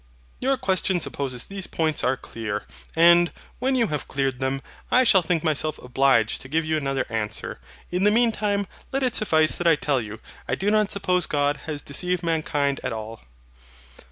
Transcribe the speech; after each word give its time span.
Your 0.39 0.57
question 0.57 0.99
supposes 0.99 1.45
these 1.45 1.67
points 1.67 2.03
are 2.03 2.17
clear; 2.17 2.65
and, 2.95 3.31
when 3.59 3.75
you 3.75 3.85
have 3.89 4.07
cleared 4.07 4.39
them, 4.39 4.59
I 4.89 5.03
shall 5.03 5.21
think 5.21 5.43
myself 5.43 5.77
obliged 5.77 6.41
to 6.41 6.47
give 6.49 6.65
you 6.65 6.75
another 6.75 7.05
answer. 7.07 7.59
In 7.91 8.03
the 8.03 8.09
meantime, 8.09 8.65
let 8.91 9.03
it 9.03 9.15
suffice 9.15 9.57
that 9.57 9.67
I 9.67 9.75
tell 9.75 10.01
you, 10.01 10.19
I 10.47 10.55
do 10.55 10.71
not 10.71 10.89
suppose 10.89 11.27
God 11.27 11.57
has 11.67 11.83
deceived 11.83 12.23
mankind 12.23 12.79
at 12.83 12.91
all. 12.93 13.21